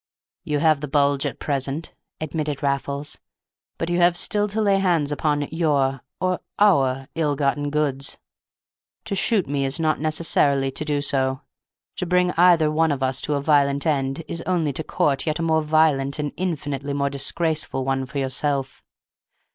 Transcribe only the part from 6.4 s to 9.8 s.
our, ill gotten goods. To shoot me is